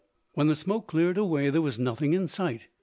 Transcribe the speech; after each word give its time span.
When 0.33 0.47
the 0.47 0.55
smoke 0.55 0.87
cleared 0.87 1.19
away 1.19 1.51
there 1.51 1.61
was 1.61 1.77
nothing 1.77 2.13
in 2.13 2.27
sight. 2.27 2.67